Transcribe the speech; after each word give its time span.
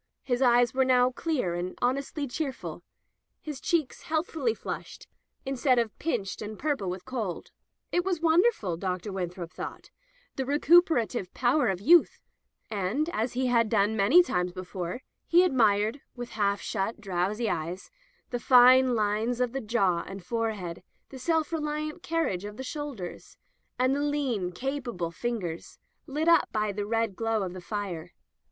His 0.23 0.41
eyes 0.41 0.73
were 0.73 0.83
now 0.83 1.11
clear 1.11 1.53
and 1.53 1.77
honestly 1.79 2.25
cheerful, 2.27 2.81
his 3.39 3.61
cheeks 3.61 4.01
healthfully 4.01 4.55
flushed, 4.55 5.05
instead 5.45 5.77
of 5.77 5.95
pinched 5.99 6.41
and 6.41 6.57
[397] 6.57 6.57
Digitized 6.57 6.57
by 6.57 6.57
LjOOQ 6.57 6.57
IC 6.57 6.57
Interventions 6.57 6.61
purple 6.61 6.89
with 6.89 7.05
cold. 7.05 7.51
It 7.91 8.03
was 8.03 8.21
wonderful, 8.21 8.77
Dn 8.79 9.13
Winthrop 9.13 9.51
thought— 9.53 9.89
the 10.37 10.45
recuperative 10.47 11.31
power 11.35 11.67
of 11.67 11.79
youth— 11.81 12.19
^and, 12.71 13.09
as 13.13 13.33
he 13.33 13.45
had 13.45 13.69
done 13.69 13.95
many 13.95 14.23
times 14.23 14.51
before, 14.53 15.03
he 15.27 15.43
admired, 15.43 16.01
with 16.15 16.31
half 16.31 16.59
shut, 16.61 16.99
drowsy 16.99 17.47
eyes, 17.47 17.91
the 18.31 18.39
fine 18.39 18.95
lines 18.95 19.39
of 19.39 19.51
the 19.51 19.61
jaw 19.61 19.99
and 20.07 20.25
forehead, 20.25 20.81
the 21.09 21.19
self 21.19 21.53
reliant 21.53 22.01
carriage 22.01 22.43
of 22.43 22.57
the 22.57 22.63
shoulders, 22.63 23.37
and 23.77 23.95
the 23.95 23.99
lean, 24.01 24.51
capable 24.51 25.11
fingers, 25.11 25.77
lit 26.07 26.27
up 26.27 26.49
by 26.51 26.71
the 26.71 26.87
red 26.87 27.15
glow 27.15 27.43
of 27.43 27.53
the 27.53 27.61
fire. 27.61 28.13